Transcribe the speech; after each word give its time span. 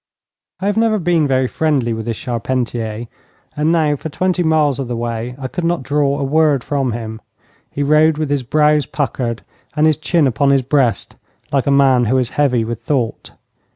I 0.59 0.65
have 0.65 0.77
never 0.77 0.97
been 0.97 1.27
very 1.27 1.45
friendly 1.47 1.93
with 1.93 2.07
this 2.07 2.17
Charpentier; 2.17 3.05
and 3.55 3.71
now 3.71 3.95
for 3.95 4.09
twenty 4.09 4.41
miles 4.41 4.79
of 4.79 4.87
the 4.87 4.95
way 4.95 5.35
I 5.37 5.47
could 5.47 5.63
not 5.63 5.83
draw 5.83 6.17
a 6.19 6.23
word 6.23 6.63
from 6.63 6.93
him. 6.93 7.21
He 7.69 7.83
rode 7.83 8.17
with 8.17 8.31
his 8.31 8.41
brows 8.41 8.87
puckered 8.87 9.43
and 9.75 9.85
his 9.85 9.97
chin 9.97 10.25
upon 10.25 10.49
his 10.49 10.63
breast, 10.63 11.17
like 11.51 11.67
a 11.67 11.69
man 11.69 12.05
who 12.05 12.17
is 12.17 12.31
heavy 12.31 12.65
with 12.65 12.81
thought. 12.81 13.33